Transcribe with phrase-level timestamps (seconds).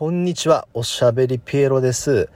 [0.00, 2.30] こんにちは、おしゃべりピエロです。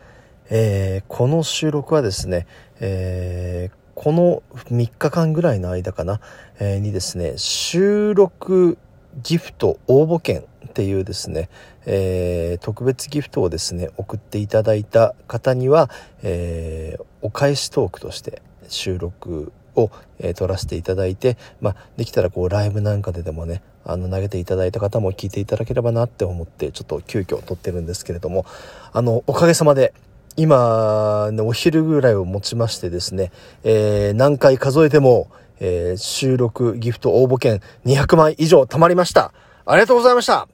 [0.50, 2.46] えー、この収録はですね、
[2.78, 6.20] えー、この3日間ぐらいの間かな、
[6.60, 8.76] えー、にですね、収録
[9.22, 11.48] ギフト応募券っていうですね、
[11.86, 15.88] え、特別ギフトをですね、送っていただいた方には、
[16.22, 28.46] え、お返しトークとして収録を、えー、撮らせていただいて、まあ、できたらこうライブなんかででもね、あの投げていただいた方も聞いていただければなって思ってちょっと急遽撮ってるんですけれども
[28.92, 29.92] あのおかげさまで
[30.36, 33.30] 今、ね、お昼ぐらいをもちましてですね、
[33.62, 35.28] えー、何回数えても、
[35.60, 39.32] えー、収録ギフト応募券200枚以上貯まりました。
[39.66, 40.48] ありがとうございました。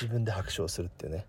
[0.00, 1.24] 自分で拍手をするっていうね。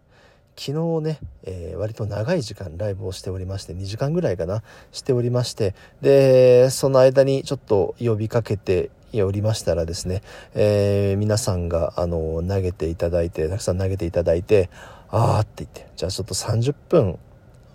[0.55, 10.21] 昨日ね、えー、割と長い時間ライブをしておりまして2時間ぐらいかなしておりましてでその間にちょっと呼びかけておりましたらですね、
[10.53, 14.69] えー、皆さんがあの投げていただいてたくさん投げていただいて
[15.09, 17.19] ああって言ってじゃあちょっと30分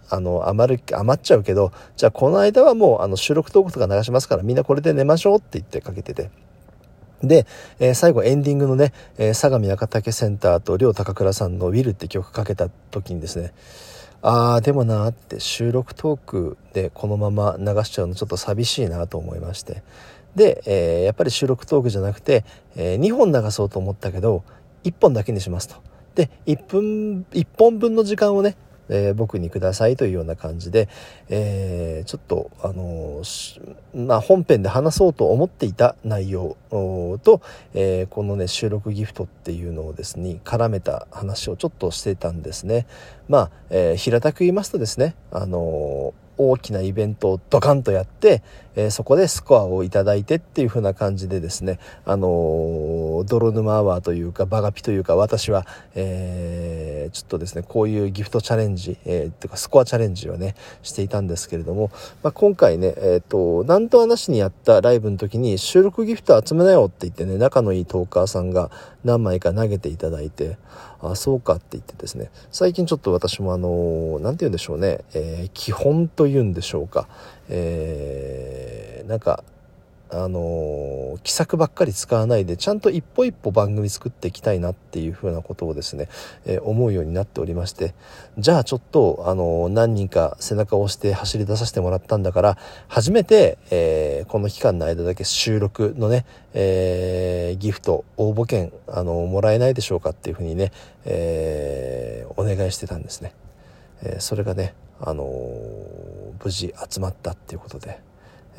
[0.08, 6.30] あの余る余っちゃうけどじゃあこの間はもうあの収録トークとか流しますからみんなこれで寝ましょうって言ってかけてて。
[7.22, 7.46] で、
[7.78, 13.52] えー、最後エンディングのね、えー、相模中竹センターと両高倉さんの「ウィル」って曲かけた時にですね
[14.22, 19.82] あーでもなって収録トークでこのまま流しちゃうのちょっと寂しいなと思いまして
[20.34, 22.44] で、えー、やっぱり収録トークじゃなくて、
[22.76, 24.44] え、2本流そうと思ったけど
[24.84, 25.76] 1本だけにしますと。
[26.14, 28.56] で1分1本分の時間をね
[28.88, 30.88] えー、僕にくださいというような感じで、
[31.28, 33.22] えー、ちょっと、あの、
[33.94, 37.40] まあ、本編で話そうと思っていた内容と、
[37.74, 42.86] えー、このね収録ギフトっていうのをですね絡めた話をちょっとしてたんですね。
[43.28, 48.42] まあ、え平たく言いますとですね、あの大きなイベントをドカンとやって、
[48.76, 61.90] えー、そこでスコアをいただいてっていう風な感じでですね、あのー、泥沼アワーというか、バガピというか、私は、えー、ちょっとですね、こういうギフトチャレンジ、えー、とかスコアチャレンジをね、していたんですけれども、
[62.22, 68.70] まあ、今回ね、えっ、と、なんとはなしにやったライブの時に収録ギフト集めなよって言ってね、仲のいいトーカーさんが
[69.04, 70.58] 何枚か投げていただいて、
[71.00, 77.06] あ、そうかって言ってですね、最近ちょっと私もあの、なんて言うんでしょうね、え、基本とというんでしょうか、
[77.48, 79.44] えー、なんか、
[80.08, 86.08] あの気さくばっかり使わないでちゃんと一歩一歩番組作っていきたいなっていうふうなことをですね、
[86.44, 87.92] えー、思うようになっておりまして
[88.38, 100.70] じゃあちょっと、あの何人か背中を押して走り出させてもらったんだから初めて、えー、この期間の間だけ収録のね、えー、ギフト応募券、あのもらえないでしょうかっていうふうにね、
[101.04, 103.32] えお願いしてたんですね。
[104.02, 105.24] えそれがね、あの
[106.42, 108.06] 無事集まったっていうことで。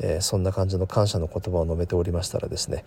[0.00, 2.84] えー、そんな感じの感謝の言葉を述べておりましたらですね、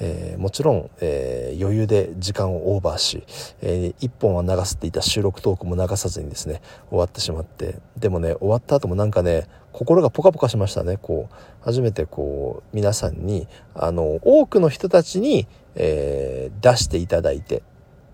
[0.00, 3.24] えー、もちろん、えー、余裕で時間をオーバーし、
[3.60, 17.62] え1本は流すっていた収録トークも流さずにですね終わってしまってでもね終わった後もなんかね心がポカポカしましたねこう初めてこう皆さんにあの多くの人たちに、え出していただいて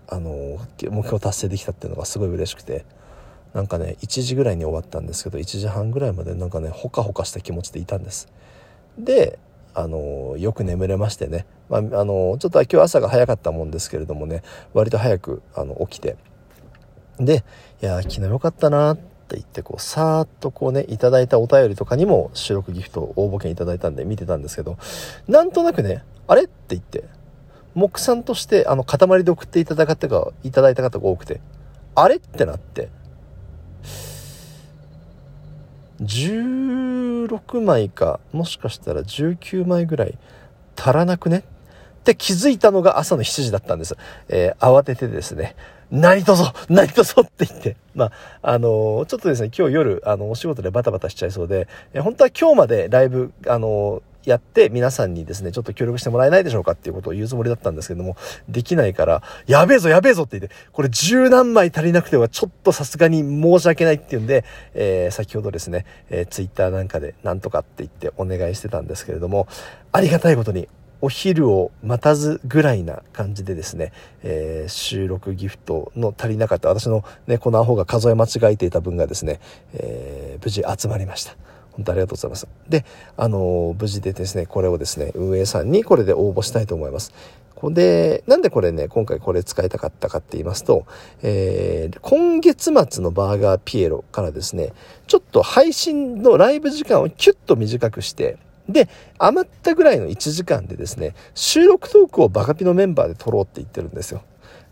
[0.07, 2.85] あの目標達成できたっていうのがすごい嬉しくて。
[3.53, 8.27] なんかね1時ぐらいに終わったんですけど1時半ぐらいまでなんかねほかほかした気持ちでいたんです。
[8.97, 9.39] で
[9.73, 16.17] あのよく眠れましてね、まあ、あのちょっと今日朝が早かったもんですけれどもね割と早くあの起きて。
[17.19, 17.43] で
[17.81, 24.77] いや昨日よかったなって言ってこうさーっとこうねいただいたお便りとかにも収録ギフト応募券いただいたんで見てたんですけど
[25.27, 27.03] なんとなくねあれって言って
[27.75, 31.41] 木さんとしてあの塊で送っていただいた方がいただいた方が多くて
[31.95, 32.89] あれってなって
[36.01, 40.17] 16枚かもしかしたら19枚ぐらい
[40.75, 41.43] 足らなくね？
[42.01, 43.95] って気づいたのが朝の7時だったんです。
[44.27, 45.55] えー、慌ててですね、
[45.91, 47.77] 何とぞ何とぞって言って。
[47.93, 48.11] まあ、
[48.41, 58.15] あのー、ちょっとですね、今日夜、あの、お仕事でバタバタしちゃいそうで、えー、本当は今日までライブ、あのーやって皆さんにですね、ちょっと協力してもらえないでしょうかっていうことを言うつもりだったんですけども、
[58.47, 64.43] できないから、やべえぞやべえぞって言って、これ十何枚足りなくてはちょっとさすがに申し訳ないっていうんで、
[64.73, 69.47] えー、先ほどですね、えー、ツイッターなんかでなんとかって言ってお願いしてたんですけれども、
[69.91, 70.67] ありがたいことに、
[71.01, 73.91] お昼を待たずぐらいな感じでですね、
[74.21, 79.39] えー、収録ギフトの足りなかった私のね、このアホが数え間違えていた分がですね、
[79.73, 81.35] えー、無事集まりました。
[81.73, 82.47] 本当ありがとうございます。
[82.67, 82.85] で、
[83.17, 87.13] あの、無事でですね、これをですね、運営さんにこれで応募したいと思います。
[87.69, 90.85] で、なんでこれね、今回これ使いたかったかって言いますと、
[91.21, 94.73] えー、今月末のバーガーピエロからですね、
[95.05, 98.37] ちょっと配信のライブ時間をキュッと短くして、
[98.67, 104.23] で、余ったぐらいの1時間でですね、収録トークをバカピのメンバーで撮ろうって言ってるんですよ。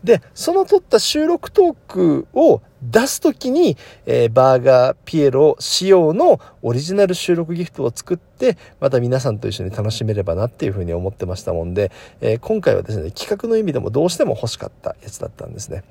[0.04, 3.76] で、その撮った収録トークを出すときに、
[4.06, 15.84] えー、バーガーピエロ仕様のオリジナル収録ギフトを作って、また皆さんと一緒に楽しめればなっていうふうに思ってましたもんで、えー、今回はですね、企画の意味でもどうしても欲しかったやつだったんですね。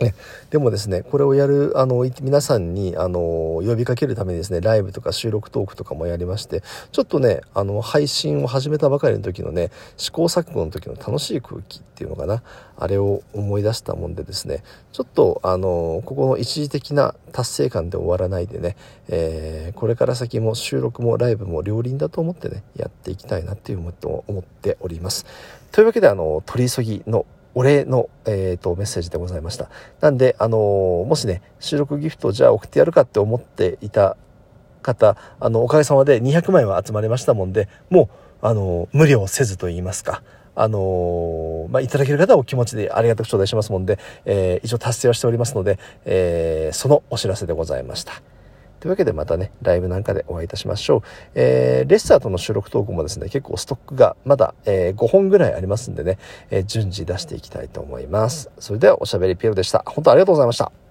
[0.00, 0.14] ね、
[0.50, 12.42] でもですねこれをやるあの皆さんにあの呼びかけるためにですねライブとか収録トークとかもやりましてちょっとねあの配信を始めたばかりの時のね試行錯誤の時の楽しい空気っていうのかな
[12.76, 18.76] あれを思い出したもんでですねちょっとあのここの一時的な達成感で終わらないでね、
[19.08, 25.24] えー、これから先も収録もライブも両輪だと思ってねやっていきたいなっていう思っております。
[25.70, 29.68] というわけであの取り急ぎのお礼の、えーと、メッセージでございました。
[30.00, 34.16] なんで、あのー、もしね、収録ギフトじゃあ送ってやるかって思っていた
[34.82, 38.10] 方、あの、おかげさまで200枚は集まりましたもんで、も
[38.42, 40.22] う、あのー、無理をせずと言いますか、
[40.56, 48.33] あのー、まあ、いただける方はお気持ちでありがたく頂戴しますもんで、えー、一応達成はしておりますので、えー、そのお知らせでございました。
[48.84, 51.00] というわけでまたね、ライブなんかでお会いいたしましょう。
[51.34, 56.18] えー、レッサーとの収録投稿もですね、結構ストックがまだ、えー、5本ぐらいありますんでね、
[56.50, 58.50] えー、順次出していきたいと思います。
[58.58, 59.82] それではおしゃべりピエロでした。
[59.86, 60.83] 本当ありがとうございました。